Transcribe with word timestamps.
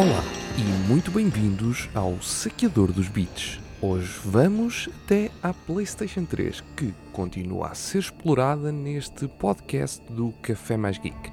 Olá 0.00 0.24
e 0.56 0.62
muito 0.88 1.10
bem-vindos 1.10 1.90
ao 1.94 2.22
Saqueador 2.22 2.90
dos 2.90 3.06
Beats. 3.06 3.60
Hoje 3.82 4.18
vamos 4.24 4.88
até 5.04 5.30
à 5.42 5.52
PlayStation 5.52 6.24
3, 6.24 6.62
que 6.74 6.94
continua 7.12 7.66
a 7.66 7.74
ser 7.74 7.98
explorada 7.98 8.72
neste 8.72 9.28
podcast 9.28 10.02
do 10.10 10.32
Café 10.40 10.78
Mais 10.78 10.96
Geek. 10.96 11.30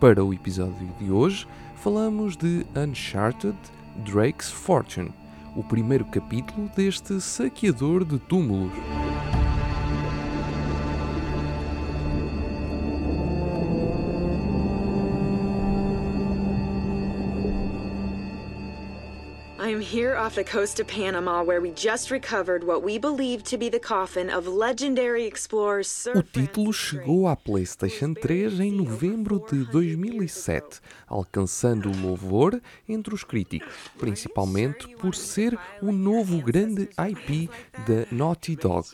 Para 0.00 0.24
o 0.24 0.34
episódio 0.34 0.88
de 0.98 1.12
hoje, 1.12 1.46
falamos 1.76 2.36
de 2.36 2.66
Uncharted 2.74 3.56
Drake's 4.04 4.50
Fortune, 4.50 5.12
o 5.54 5.62
primeiro 5.62 6.04
capítulo 6.06 6.68
deste 6.74 7.20
saqueador 7.20 8.04
de 8.04 8.18
túmulos. 8.18 8.72
I'm 19.70 19.80
here 19.80 20.16
off 20.16 20.34
the 20.34 20.42
coast 20.42 20.80
of 20.80 20.88
Panama, 20.88 21.44
where 21.44 21.60
we 21.60 21.70
just 21.70 22.10
recovered 22.10 22.64
what 22.64 22.82
we 22.82 22.98
believe 22.98 23.44
to 23.44 23.56
be 23.56 23.70
the 23.70 23.78
coffin 23.78 24.28
of 24.28 24.48
legendary 24.48 25.28
explorer 25.28 25.84
Sir 25.84 26.18
O 26.18 26.24
título 26.24 26.72
chegou 26.72 27.28
à. 27.28 27.36
PlayStation 27.36 28.12
3 28.12 28.58
em 28.58 28.72
novembro 28.72 29.40
de 29.48 29.64
2007, 29.66 30.80
alcançando 31.06 31.88
louvor 32.02 32.60
entre 32.88 33.14
os 33.14 33.22
críticos, 33.22 33.72
principalmente 33.96 34.88
por 34.96 35.14
ser 35.14 35.56
o 35.80 35.92
novo 35.92 36.42
grande 36.42 36.88
IP 37.08 37.48
da 37.86 38.06
Naughty 38.10 38.56
Dog, 38.56 38.88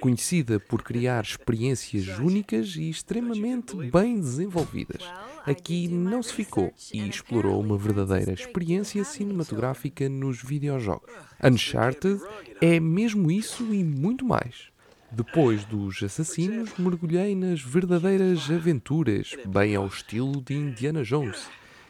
conhecida 0.00 0.58
por 0.58 0.82
criar 0.82 1.22
experiências 1.22 2.18
únicas 2.18 2.74
e 2.74 2.90
extremamente 2.90 3.76
bem 3.76 4.18
desenvolvidas. 4.18 5.04
Aqui 5.46 5.88
não 5.88 6.22
se 6.22 6.34
ficou 6.34 6.72
e 6.92 7.08
explorou 7.08 7.60
uma 7.60 7.78
verdadeira 7.78 8.32
experiência 8.32 9.04
cinematográfica 9.04 9.99
nos 10.08 10.42
videojogos. 10.42 11.10
Uncharted 11.42 12.20
é 12.60 12.78
mesmo 12.80 13.30
isso 13.30 13.74
e 13.74 13.82
muito 13.84 14.24
mais. 14.24 14.70
Depois 15.10 15.64
dos 15.64 16.02
assassinos, 16.02 16.70
mergulhei 16.78 17.34
nas 17.34 17.60
verdadeiras 17.60 18.50
aventuras, 18.50 19.36
bem 19.44 19.74
ao 19.74 19.86
estilo 19.86 20.40
de 20.40 20.54
Indiana 20.54 21.02
Jones, 21.02 21.48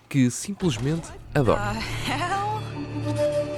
que 0.08 0.30
simplesmente 0.30 1.08
adoro. 1.34 1.60
Hell? 2.08 2.40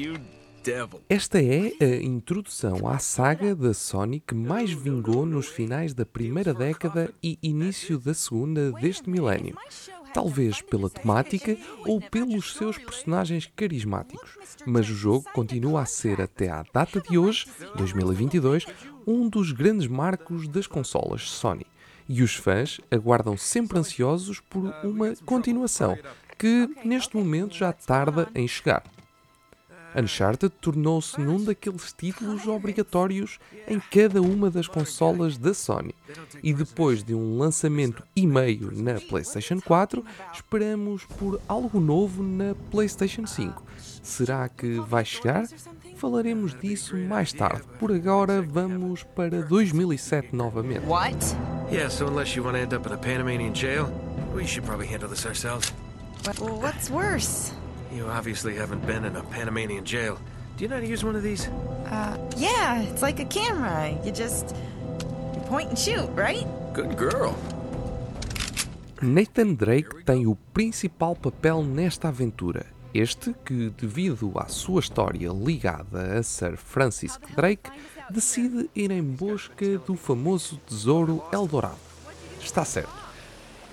you. 0.00 0.39
Esta 1.08 1.42
é 1.42 1.72
a 1.80 2.02
introdução 2.02 2.86
à 2.86 2.98
saga 2.98 3.54
da 3.54 3.72
Sony 3.72 4.20
que 4.20 4.34
mais 4.34 4.70
vingou 4.70 5.24
nos 5.24 5.46
finais 5.46 5.94
da 5.94 6.04
primeira 6.04 6.52
década 6.52 7.10
e 7.22 7.38
início 7.42 7.98
da 7.98 8.12
segunda 8.12 8.70
deste 8.72 9.08
milénio. 9.08 9.56
Talvez 10.12 10.60
pela 10.60 10.90
temática 10.90 11.56
ou 11.86 11.98
pelos 11.98 12.54
seus 12.54 12.76
personagens 12.76 13.50
carismáticos, 13.56 14.36
mas 14.66 14.90
o 14.90 14.94
jogo 14.94 15.24
continua 15.32 15.82
a 15.82 15.86
ser 15.86 16.20
até 16.20 16.50
à 16.50 16.62
data 16.74 17.00
de 17.00 17.16
hoje, 17.16 17.46
2022, 17.76 18.66
um 19.06 19.30
dos 19.30 19.52
grandes 19.52 19.86
marcos 19.86 20.46
das 20.46 20.66
consolas 20.66 21.22
Sony. 21.22 21.66
E 22.06 22.22
os 22.22 22.34
fãs 22.34 22.80
aguardam 22.90 23.36
sempre 23.36 23.78
ansiosos 23.78 24.40
por 24.40 24.64
uma 24.84 25.14
continuação, 25.24 25.96
que 26.36 26.68
neste 26.84 27.16
momento 27.16 27.54
já 27.54 27.72
tarda 27.72 28.28
em 28.34 28.46
chegar. 28.46 28.82
Uncharted 29.94 30.52
tornou-se 30.60 31.20
num 31.20 31.42
daqueles 31.42 31.92
títulos 31.92 32.46
obrigatórios 32.46 33.38
em 33.66 33.80
cada 33.80 34.20
uma 34.22 34.50
das 34.50 34.68
consolas 34.68 35.36
da 35.36 35.52
Sony. 35.54 35.94
E 36.42 36.52
depois 36.52 37.02
de 37.02 37.14
um 37.14 37.38
lançamento 37.38 38.02
e 38.14 38.26
meio 38.26 38.70
na 38.72 39.00
PlayStation 39.00 39.60
4, 39.60 40.04
esperamos 40.32 41.04
por 41.04 41.40
algo 41.48 41.80
novo 41.80 42.22
na 42.22 42.54
PlayStation 42.70 43.26
5. 43.26 43.62
Será 44.02 44.48
que 44.48 44.80
vai 44.80 45.04
chegar? 45.04 45.46
Falaremos 45.96 46.58
disso 46.58 46.96
mais 46.96 47.32
tarde. 47.32 47.62
Por 47.78 47.92
agora, 47.92 48.40
vamos 48.40 49.02
para 49.02 49.42
2007 49.42 50.34
novamente. 50.34 50.86
What? 50.86 51.18
Yeah, 51.70 51.90
so 51.90 52.08
unless 52.08 52.36
you 52.36 52.42
want 52.42 52.56
to 52.56 52.62
end 52.62 52.74
up 52.74 52.86
in 52.86 52.94
a 52.94 52.98
Panamanian 52.98 53.54
jail, 53.54 53.90
we 54.34 54.46
should 54.46 54.64
probably 54.64 54.88
handle 54.88 55.08
this 55.08 55.26
ourselves. 55.26 55.72
What's 56.38 56.90
worse? 56.90 57.52
You 57.92 58.06
obviously 58.06 58.54
haven't 58.54 58.86
been 58.86 59.04
in 59.04 59.16
a 59.16 59.22
Panamanian 59.22 59.84
jail. 59.84 60.16
Do 60.56 60.62
you 60.62 60.68
know 60.68 60.76
how 60.76 60.80
to 60.80 60.86
use 60.86 61.04
one 61.04 61.16
of 61.16 61.24
these? 61.24 61.48
Uh, 61.90 62.16
yeah, 62.36 62.82
it's 62.82 63.02
like 63.02 63.18
a 63.18 63.24
camera. 63.24 63.90
You 64.04 64.12
just 64.12 64.54
you 65.34 65.40
point 65.46 65.70
and 65.70 65.78
shoot, 65.78 66.08
right? 66.14 66.46
Good 66.72 66.96
girl. 66.96 67.34
Nathan 69.02 69.56
Drake 69.56 70.04
tem 70.04 70.26
o 70.26 70.36
principal 70.52 71.16
papel 71.16 71.64
nesta 71.64 72.08
aventura. 72.08 72.64
Este 72.94 73.34
que, 73.44 73.70
devido 73.70 74.32
à 74.36 74.46
sua 74.46 74.80
história 74.80 75.30
ligada 75.32 76.18
a 76.18 76.22
Sir 76.22 76.56
Francis 76.56 77.18
Drake, 77.34 77.70
decide 78.10 78.70
ir 78.74 78.90
em 78.90 79.02
busca 79.02 79.78
do 79.78 79.96
famoso 79.96 80.58
tesouro 80.58 81.24
Eldorado. 81.32 81.78
Está 82.40 82.64
certo 82.64 82.99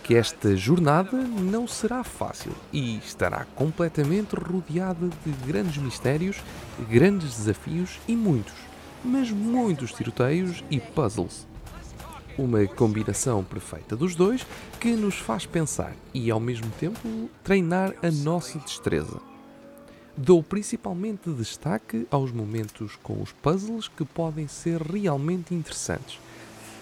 que 0.07 0.15
esta 0.15 0.55
jornada 0.55 1.17
não 1.17 1.67
será 1.67 2.01
fácil 2.01 2.53
e 2.71 2.97
estará 2.99 3.45
completamente 3.55 4.35
rodeada 4.35 5.09
de 5.09 5.31
grandes 5.45 5.75
mistérios, 5.75 6.37
grandes 6.89 7.35
desafios 7.35 7.99
e 8.07 8.15
muitos, 8.15 8.53
mas 9.03 9.29
muitos 9.29 9.91
tiroteios 9.91 10.63
e 10.71 10.79
puzzles. 10.79 11.45
Uma 12.37 12.65
combinação 12.67 13.43
perfeita 13.43 13.97
dos 13.97 14.15
dois 14.15 14.47
que 14.79 14.95
nos 14.95 15.15
faz 15.15 15.45
pensar 15.45 15.93
e, 16.13 16.31
ao 16.31 16.39
mesmo 16.39 16.71
tempo, 16.79 17.29
treinar 17.43 17.93
a 18.01 18.09
nossa 18.09 18.57
destreza. 18.59 19.19
Dou 20.15 20.41
principalmente 20.41 21.29
destaque 21.31 22.07
aos 22.09 22.31
momentos 22.31 22.97
com 23.03 23.21
os 23.21 23.33
puzzles 23.33 23.89
que 23.89 24.05
podem 24.05 24.47
ser 24.47 24.81
realmente 24.81 25.53
interessantes. 25.53 26.17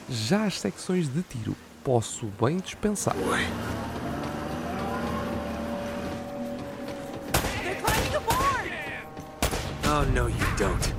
Já 0.08 0.46
as 0.46 0.60
secções 0.60 1.08
de 1.08 1.24
tiro 1.24 1.56
posso 1.86 2.26
bem 2.42 2.58
dispensar. 2.58 3.16
Oh, 9.88 10.04
no, 10.12 10.28
you 10.28 10.36
don't. 10.58 10.96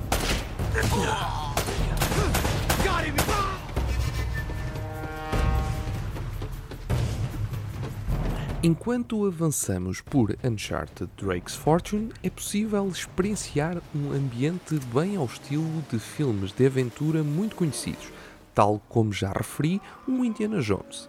Enquanto 8.63 9.25
avançamos 9.25 10.01
por 10.01 10.35
Uncharted 10.43 11.09
Drake's 11.21 11.55
Fortune, 11.55 12.11
é 12.23 12.29
possível 12.29 12.87
experienciar 12.87 13.77
um 13.93 14.13
ambiente 14.13 14.79
bem 14.93 15.17
ao 15.17 15.25
estilo 15.25 15.83
de 15.91 15.99
filmes 15.99 16.51
de 16.51 16.65
aventura 16.65 17.23
muito 17.23 17.55
conhecidos, 17.55 18.11
tal 18.57 18.81
como 18.89 19.13
já 19.13 19.31
referi, 19.31 19.79
um 20.07 20.25
Indiana 20.25 20.59
Jones. 20.59 21.07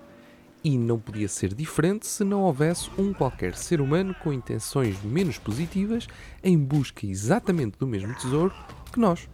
E 0.62 0.76
não 0.76 0.98
podia 0.98 1.28
ser 1.28 1.54
diferente 1.54 2.06
se 2.06 2.22
não 2.22 2.42
houvesse 2.42 2.90
um 2.98 3.14
qualquer 3.14 3.54
ser 3.54 3.80
humano 3.80 4.14
com 4.22 4.30
intenções 4.30 5.02
menos 5.02 5.38
positivas 5.38 6.06
em 6.44 6.58
busca 6.58 7.06
exatamente 7.06 7.78
do 7.78 7.86
mesmo 7.86 8.14
tesouro 8.16 8.52
que 8.92 9.00
nós. 9.00 9.26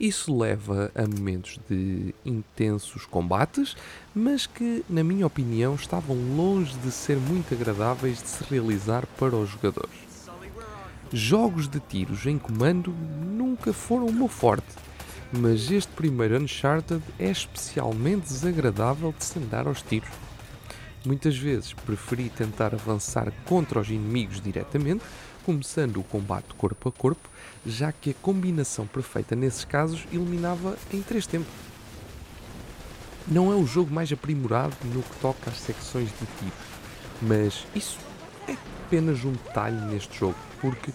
Isso 0.00 0.34
leva 0.34 0.90
a 0.94 1.02
momentos 1.02 1.60
de 1.68 2.14
intensos 2.24 3.04
combates, 3.04 3.76
mas 4.14 4.46
que, 4.46 4.82
na 4.88 5.04
minha 5.04 5.26
opinião, 5.26 5.74
estavam 5.74 6.16
longe 6.34 6.74
de 6.78 6.90
ser 6.90 7.18
muito 7.18 7.52
agradáveis 7.52 8.22
de 8.22 8.28
se 8.28 8.44
realizar 8.44 9.04
para 9.18 9.36
os 9.36 9.50
jogadores. 9.50 10.06
Jogos 11.12 11.68
de 11.68 11.80
tiros 11.80 12.24
em 12.24 12.38
comando 12.38 12.94
nunca 13.26 13.74
foram 13.74 14.06
o 14.06 14.12
meu 14.12 14.26
forte, 14.26 14.86
mas 15.32 15.70
este 15.70 15.92
primeiro 15.92 16.40
Uncharted 16.40 17.02
é 17.18 17.30
especialmente 17.30 18.28
desagradável 18.28 19.14
de 19.16 19.24
se 19.24 19.38
andar 19.38 19.66
aos 19.66 19.82
tiros. 19.82 20.08
Muitas 21.04 21.36
vezes 21.36 21.72
preferi 21.72 22.30
tentar 22.30 22.74
avançar 22.74 23.32
contra 23.44 23.80
os 23.80 23.88
inimigos 23.88 24.40
diretamente, 24.40 25.04
começando 25.44 25.98
o 25.98 26.04
combate 26.04 26.54
corpo 26.56 26.88
a 26.88 26.92
corpo, 26.92 27.28
já 27.64 27.92
que 27.92 28.10
a 28.10 28.14
combinação 28.14 28.86
perfeita 28.86 29.36
nesses 29.36 29.64
casos 29.64 30.04
eliminava 30.12 30.76
em 30.92 31.00
3 31.02 31.26
tempos. 31.26 31.52
Não 33.28 33.52
é 33.52 33.54
o 33.54 33.66
jogo 33.66 33.92
mais 33.92 34.10
aprimorado 34.12 34.76
no 34.84 35.02
que 35.02 35.16
toca 35.20 35.50
às 35.50 35.58
secções 35.58 36.08
de 36.08 36.26
tiros, 36.38 36.58
mas 37.22 37.64
isso 37.74 37.98
é 38.48 38.56
apenas 38.84 39.24
um 39.24 39.32
detalhe 39.32 39.80
neste 39.86 40.18
jogo, 40.18 40.36
porque 40.60 40.92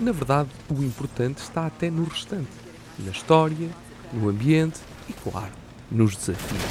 na 0.00 0.10
verdade 0.10 0.50
o 0.68 0.82
importante 0.82 1.38
está 1.38 1.66
até 1.66 1.90
no 1.90 2.04
restante, 2.04 2.50
na 2.98 3.10
história, 3.10 3.68
no 4.12 4.28
ambiente 4.28 4.80
e, 5.08 5.12
claro, 5.12 5.52
nos 5.90 6.16
desafios. 6.16 6.62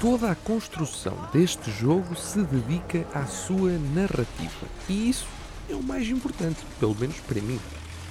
Toda 0.00 0.30
a 0.30 0.34
construção 0.36 1.16
deste 1.32 1.70
jogo 1.70 2.14
se 2.14 2.40
dedica 2.42 3.04
à 3.12 3.26
sua 3.26 3.72
narrativa, 3.92 4.66
e 4.88 5.10
isso 5.10 5.26
é 5.68 5.74
o 5.74 5.82
mais 5.82 6.08
importante, 6.08 6.64
pelo 6.78 6.94
menos 6.94 7.16
para 7.20 7.40
mim. 7.40 7.60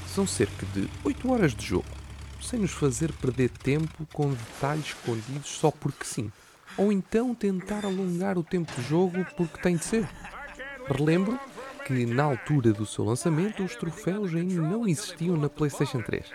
São 0.07 0.25
cerca 0.25 0.65
de 0.67 0.89
8 1.03 1.31
horas 1.31 1.53
de 1.53 1.65
jogo, 1.65 1.85
sem 2.41 2.59
nos 2.59 2.71
fazer 2.71 3.11
perder 3.13 3.49
tempo 3.49 4.07
com 4.13 4.29
detalhes 4.29 4.87
escondidos 4.87 5.49
só 5.49 5.71
porque 5.71 6.05
sim. 6.05 6.31
Ou 6.77 6.91
então 6.91 7.33
tentar 7.33 7.85
alongar 7.85 8.37
o 8.37 8.43
tempo 8.43 8.71
de 8.75 8.87
jogo 8.87 9.25
porque 9.37 9.61
tem 9.61 9.77
de 9.77 9.85
ser. 9.85 10.07
Relembro 10.87 11.39
que 11.85 12.05
na 12.05 12.23
altura 12.23 12.73
do 12.73 12.85
seu 12.85 13.05
lançamento 13.05 13.63
os 13.63 13.75
troféus 13.75 14.33
ainda 14.33 14.61
não 14.61 14.87
existiam 14.87 15.37
na 15.37 15.49
PlayStation 15.49 16.01
3. 16.01 16.25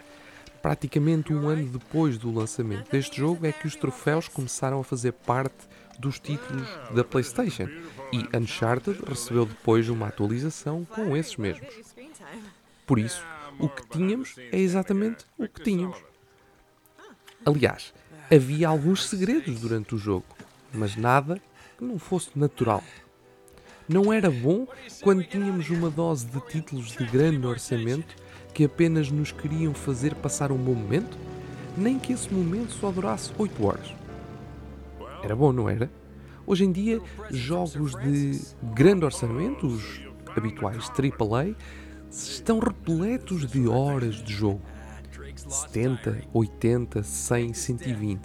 Praticamente 0.62 1.32
um 1.32 1.48
ano 1.48 1.66
depois 1.66 2.18
do 2.18 2.32
lançamento 2.32 2.90
deste 2.90 3.16
jogo 3.16 3.46
é 3.46 3.52
que 3.52 3.66
os 3.66 3.76
troféus 3.76 4.28
começaram 4.28 4.80
a 4.80 4.84
fazer 4.84 5.12
parte 5.12 5.68
dos 5.98 6.18
títulos 6.18 6.68
da 6.94 7.02
PlayStation 7.02 7.68
e 8.12 8.36
Uncharted 8.36 9.00
recebeu 9.06 9.46
depois 9.46 9.88
uma 9.88 10.08
atualização 10.08 10.84
com 10.84 11.16
esses 11.16 11.36
mesmos. 11.36 11.68
Por 12.86 12.98
isso, 12.98 13.24
o 13.58 13.68
que 13.68 13.86
tínhamos 13.88 14.34
é 14.38 14.58
exatamente 14.58 15.24
o 15.38 15.48
que 15.48 15.62
tínhamos. 15.62 15.96
Aliás, 17.44 17.94
havia 18.30 18.68
alguns 18.68 19.06
segredos 19.08 19.60
durante 19.60 19.94
o 19.94 19.98
jogo, 19.98 20.26
mas 20.74 20.94
nada 20.94 21.40
que 21.78 21.84
não 21.84 21.98
fosse 21.98 22.30
natural. 22.38 22.82
Não 23.88 24.12
era 24.12 24.30
bom 24.30 24.66
quando 25.02 25.24
tínhamos 25.24 25.68
uma 25.70 25.90
dose 25.90 26.26
de 26.26 26.40
títulos 26.48 26.92
de 26.92 27.04
grande 27.06 27.46
orçamento 27.46 28.14
que 28.52 28.64
apenas 28.64 29.10
nos 29.10 29.32
queriam 29.32 29.72
fazer 29.74 30.14
passar 30.14 30.52
um 30.52 30.56
bom 30.56 30.74
momento? 30.74 31.16
Nem 31.76 31.98
que 31.98 32.12
esse 32.12 32.32
momento 32.32 32.72
só 32.72 32.90
durasse 32.90 33.30
8 33.38 33.64
horas. 33.64 33.94
Era 35.22 35.36
bom, 35.36 35.52
não 35.52 35.68
era? 35.68 35.90
Hoje 36.46 36.64
em 36.64 36.72
dia, 36.72 37.00
jogos 37.30 37.92
de 37.96 38.40
grande 38.74 39.04
orçamento, 39.04 39.66
os 39.66 40.00
habituais 40.36 40.90
AAA, 40.90 41.54
estão 42.10 42.58
repletos 42.58 43.46
de 43.46 43.68
horas 43.68 44.16
de 44.16 44.32
jogo. 44.32 44.60
70, 45.36 46.24
80, 46.32 47.02
100, 47.02 47.54
120. 47.54 48.20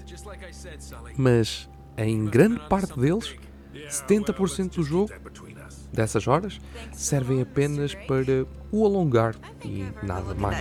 Mas 1.18 1.69
em 1.98 2.25
grande 2.25 2.60
parte 2.68 3.00
deles, 3.00 3.36
70% 3.74 4.75
do 4.75 4.83
jogo, 4.83 5.12
dessas 5.96 6.28
horas, 6.28 6.60
servem 6.94 7.42
apenas 7.42 7.96
para 7.96 8.46
o 8.72 8.86
alongar 8.86 9.36
e 9.64 9.86
nada 10.04 10.36
mais. 10.36 10.58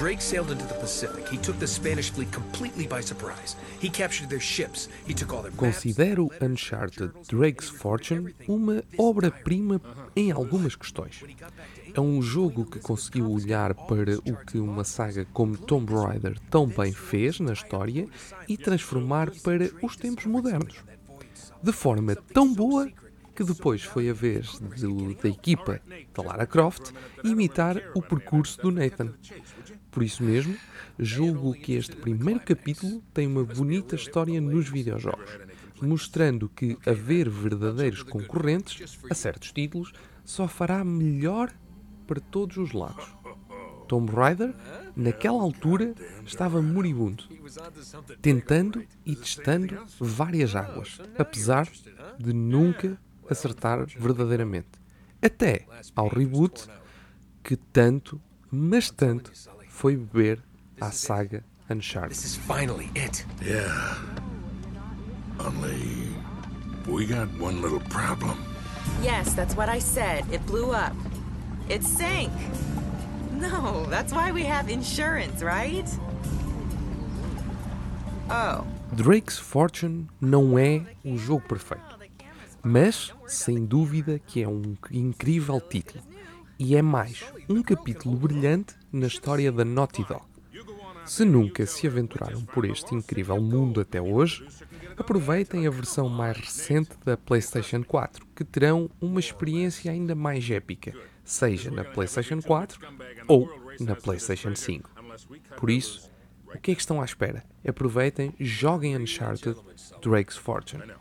Drake 0.00 0.22
sailed 0.22 0.50
into 0.50 0.64
the 0.64 0.80
Pacific, 0.80 1.28
he 1.28 1.36
took 1.36 1.58
the 1.58 1.66
Spanish 1.66 2.10
fleet 2.10 2.32
completely 2.32 2.86
by 2.86 3.02
surprise. 3.02 3.54
He 3.82 3.90
captured 3.90 4.30
their 4.30 4.40
ships, 4.40 4.88
he 5.06 5.12
took 5.12 5.30
all 5.30 5.42
their. 5.42 5.52
Considero 5.52 6.30
Uncharted 6.40 7.10
Drake's 7.28 7.68
Fortune 7.68 8.34
uma 8.48 8.82
obra-prima 8.96 9.78
em 10.16 10.30
algumas 10.30 10.74
questões. 10.74 11.22
É 11.92 12.00
um 12.00 12.22
jogo 12.22 12.64
que 12.64 12.78
conseguiu 12.78 13.30
olhar 13.30 13.74
para 13.74 14.16
o 14.20 14.36
que 14.46 14.56
uma 14.56 14.84
saga 14.84 15.26
como 15.34 15.58
Tomb 15.58 15.92
Raider 15.92 16.38
tão 16.48 16.66
bem 16.66 16.92
fez 16.92 17.38
na 17.38 17.52
história 17.52 18.08
e 18.48 18.56
transformar 18.56 19.30
para 19.42 19.68
os 19.82 19.96
tempos 19.96 20.24
modernos. 20.24 20.76
De 21.62 21.72
forma 21.72 22.16
tão 22.32 22.54
boa 22.54 22.90
que 23.40 23.44
depois 23.44 23.82
foi 23.82 24.10
a 24.10 24.12
vez 24.12 24.60
de- 24.76 25.14
da 25.14 25.28
equipa 25.30 25.80
da 26.14 26.22
Lara 26.22 26.46
Croft 26.46 26.92
imitar 27.24 27.74
o 27.94 28.02
percurso 28.02 28.60
do 28.60 28.70
Nathan. 28.70 29.14
Por 29.90 30.02
isso 30.02 30.22
mesmo, 30.22 30.54
julgo 30.98 31.54
que 31.54 31.72
este 31.72 31.96
primeiro 31.96 32.40
capítulo 32.40 33.02
tem 33.14 33.26
uma 33.26 33.42
bonita 33.42 33.94
história 33.94 34.38
nos 34.42 34.68
videojogos, 34.68 35.38
mostrando 35.80 36.50
que 36.50 36.76
haver 36.84 37.30
verdadeiros 37.30 38.02
concorrentes 38.02 38.98
a 39.10 39.14
certos 39.14 39.52
títulos 39.52 39.90
só 40.22 40.46
fará 40.46 40.84
melhor 40.84 41.50
para 42.06 42.20
todos 42.20 42.58
os 42.58 42.74
lados. 42.74 43.06
Tomb 43.88 44.12
Raider, 44.12 44.54
naquela 44.94 45.40
altura, 45.40 45.94
estava 46.26 46.60
moribundo, 46.60 47.24
tentando 48.20 48.84
e 49.06 49.16
testando 49.16 49.78
várias 49.98 50.54
águas, 50.54 51.00
apesar 51.18 51.66
de 52.18 52.34
nunca 52.34 53.00
acertar 53.30 53.86
verdadeiramente. 53.86 54.68
Até 55.22 55.66
ao 55.94 56.08
reboot, 56.08 56.66
que 57.42 57.56
tanto, 57.56 58.20
mas 58.50 58.90
tanto, 58.90 59.32
foi 59.68 59.96
beber 59.96 60.42
à 60.80 60.90
saga 60.90 61.44
Uncharted. 61.70 62.10
This 62.10 62.24
is 62.24 62.36
finally 62.36 62.90
it. 62.96 63.24
Yeah. 63.42 63.96
Only 65.38 66.12
we 66.86 67.06
got 67.06 67.28
one 67.38 67.62
little 67.62 67.80
problem. 67.88 68.36
Yes, 69.02 69.34
that's 69.34 69.54
what 69.54 69.68
I 69.68 69.78
said. 69.78 70.24
It 70.32 70.44
blew 70.46 70.72
up. 70.72 70.94
It 71.68 71.84
sank. 71.84 72.32
No, 73.32 73.86
that's 73.86 74.12
why 74.12 74.32
we 74.32 74.42
have 74.42 74.68
insurance, 74.68 75.42
right? 75.42 75.86
Oh. 78.28 78.66
Drake's 78.94 79.38
Fortune 79.38 80.08
não 80.20 80.58
é 80.58 80.84
o 81.04 81.16
jogo 81.16 81.46
perfeito, 81.46 81.96
mas 82.62 83.12
sem 83.26 83.64
dúvida 83.64 84.18
que 84.18 84.42
é 84.42 84.48
um 84.48 84.76
incrível 84.90 85.60
título 85.60 86.02
e 86.58 86.76
é 86.76 86.82
mais 86.82 87.24
um 87.48 87.62
capítulo 87.62 88.16
brilhante 88.16 88.74
na 88.92 89.06
história 89.06 89.50
da 89.50 89.64
Naughty 89.64 90.04
Dog. 90.04 90.24
Se 91.06 91.24
nunca 91.24 91.64
se 91.64 91.86
aventuraram 91.86 92.42
por 92.42 92.64
este 92.64 92.94
incrível 92.94 93.40
mundo 93.40 93.80
até 93.80 94.00
hoje, 94.00 94.46
aproveitem 94.96 95.66
a 95.66 95.70
versão 95.70 96.08
mais 96.08 96.36
recente 96.36 96.90
da 97.04 97.16
PlayStation 97.16 97.82
4, 97.82 98.26
que 98.34 98.44
terão 98.44 98.90
uma 99.00 99.18
experiência 99.18 99.90
ainda 99.90 100.14
mais 100.14 100.48
épica, 100.50 100.94
seja 101.24 101.70
na 101.70 101.82
PlayStation 101.82 102.40
4 102.42 102.78
ou 103.26 103.48
na 103.80 103.96
PlayStation 103.96 104.54
5. 104.54 104.90
Por 105.56 105.70
isso, 105.70 106.10
o 106.54 106.58
que 106.58 106.72
é 106.72 106.74
que 106.74 106.80
estão 106.80 107.00
à 107.00 107.04
espera? 107.04 107.42
Aproveitem, 107.66 108.34
joguem 108.38 108.96
Uncharted 108.96 109.56
Drake's 110.02 110.36
Fortune. 110.36 110.92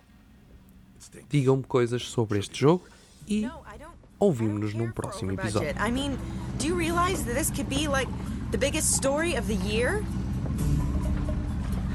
Digam-me 1.30 1.64
coisas 1.64 2.04
sobre 2.04 2.40
este 2.40 2.58
jogo 2.58 2.84
e 3.28 3.42
No, 3.42 3.62
I 3.66 3.78
don't. 3.78 3.94
ouvimos-nos 4.20 4.74
num 4.74 4.86
don't 4.88 4.94
care 4.94 4.94
for 4.94 5.02
próximo 5.02 5.32
episódio. 5.34 5.76
I 5.80 5.92
mean, 5.92 6.18
do 6.58 6.68
you 6.68 6.76
realize 6.76 7.24
that 7.26 7.34
this 7.36 7.50
could 7.52 7.70
be 7.70 7.88
like 7.88 8.08
the 8.52 8.58
biggest 8.58 8.96
story 8.96 9.36
of 9.36 9.48
the 9.48 9.56
year? 9.56 10.04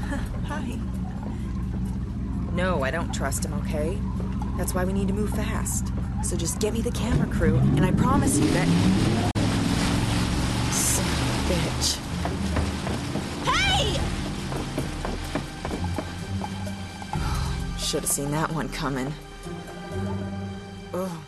Hi. 0.47 0.77
No, 2.53 2.83
I 2.83 2.91
don't 2.91 3.13
trust 3.13 3.43
him, 3.45 3.53
okay? 3.65 3.97
That's 4.57 4.73
why 4.73 4.85
we 4.85 4.93
need 4.93 5.07
to 5.09 5.13
move 5.13 5.29
fast. 5.31 5.91
So 6.23 6.35
just 6.37 6.59
get 6.59 6.73
me 6.73 6.81
the 6.81 6.91
camera 6.91 7.27
crew, 7.27 7.57
and 7.75 7.85
I 7.85 7.91
promise 7.91 8.37
you 8.39 8.47
that. 8.51 8.67
Son 10.71 11.05
bitch. 11.49 11.99
Should 17.95 18.03
have 18.03 18.11
seen 18.11 18.31
that 18.31 18.51
one 18.51 18.67
coming. 18.67 19.13
Ugh. 20.93 21.24